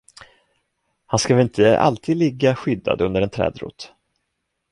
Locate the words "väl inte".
1.35-1.79